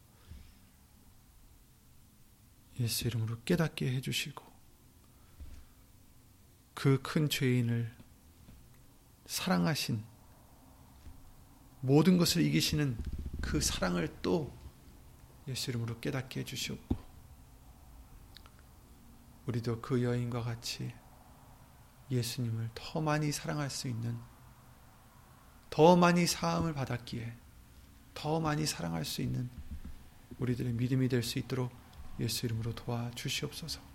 [2.81, 4.45] 예수 이름으로 깨닫게 해 주시고
[6.75, 7.95] 그 큰 죄인을
[9.27, 10.05] 사랑하신
[11.87, 12.99] 모든 것을 이기시는
[13.41, 14.53] 그 사랑을 또
[15.47, 16.97] 예수 이름으로 깨닫게 해주시옵고
[19.47, 20.93] 우리도 그 여인과 같이
[22.11, 24.19] 예수님을 더 많이 사랑할 수 있는
[25.71, 27.37] 더 많이 사함을 받았기에
[28.15, 29.49] 더 많이 사랑할 수 있는
[30.41, 31.71] 우리들의 믿음이 될 수 있도록
[32.19, 33.86] 예수 이름으로 도와주시옵소서.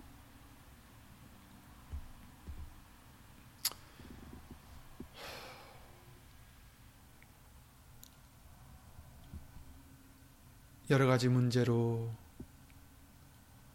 [10.91, 12.13] 여러 가지 문제로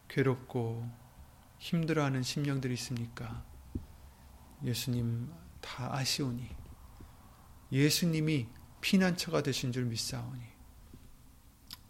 [0.06, 0.86] 괴롭고
[1.58, 3.42] 힘들어하는 심령들이 있습니까?
[4.62, 6.46] 예수님 다 아시오니
[7.72, 8.48] 예수님이
[8.82, 10.42] 피난처가 되신 줄 믿사오니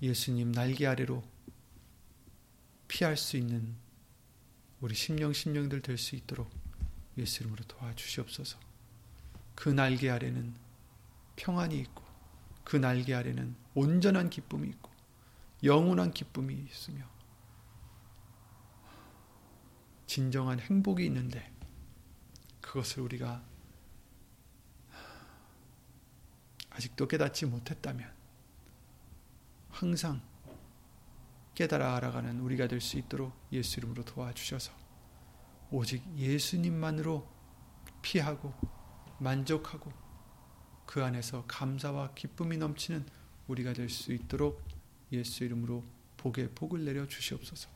[0.01, 1.24] 예수님 날개 아래로
[2.87, 3.74] 피할 수 있는
[4.81, 6.49] 우리 심령 심령들 될 수 있도록
[7.18, 8.61] 예수 이름으로 도와주시옵소서.
[9.57, 10.55] 그 날개 아래는
[11.35, 12.05] 평안이 있고
[12.62, 14.95] 그 날개 아래는 온전한 기쁨이 있고
[15.63, 17.05] 영원한 기쁨이 있으며
[20.07, 21.53] 진정한 행복이 있는데
[22.61, 23.43] 그것을 우리가
[26.71, 28.15] 아직도 깨닫지 못했다면
[29.71, 30.23] 항상
[31.55, 34.73] 깨달아 알아가는 우리가 될 수 있도록 예수 이름으로 도와주셔서
[35.71, 37.27] 오직 예수님만으로
[38.03, 38.53] 피하고
[39.19, 39.91] 만족하고
[40.85, 43.07] 그 안에서 감사와 기쁨이 넘치는
[43.49, 44.66] 우리가 될 수 있도록
[45.13, 45.85] 예수 이름으로
[46.17, 47.69] 복에 복을 내려 주시옵소서.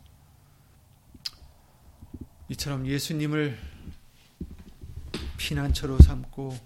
[2.49, 3.59] 이처럼 예수님을
[5.37, 6.57] 피난처로 삼고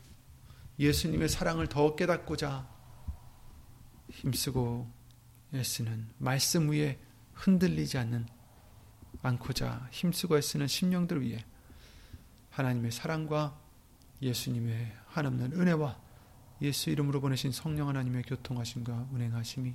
[0.78, 2.68] 예수님의 사랑을 더 깨닫고자
[4.10, 4.90] 힘쓰고
[5.54, 6.98] 애쓰는 말씀 위에
[7.34, 8.26] 흔들리지 않는
[9.22, 11.44] 않고자 힘쓰고 애쓰는 심령들 위해
[12.50, 13.58] 하나님의 사랑과
[14.22, 16.00] 예수님의 한없는 은혜와
[16.62, 19.74] 예수 이름으로 보내신 성령 하나님의 교통하심과 운행하심이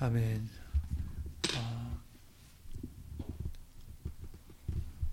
[0.00, 0.48] 아멘.
[1.56, 2.00] 어,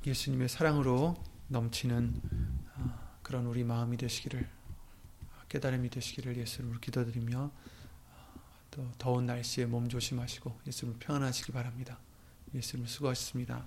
[0.06, 1.16] 예수님의 사랑으로
[1.48, 2.22] 넘치는
[2.76, 4.48] 어, 그런 우리 마음이 되시기를
[5.50, 8.34] 깨달음이 되시기를 예수님으로 기도드리며 어,
[8.70, 11.98] 또 더운 날씨에 몸 조심하시고 예수님을 평안하시기 바랍니다.
[12.54, 13.66] 예수님 수고하셨습니다.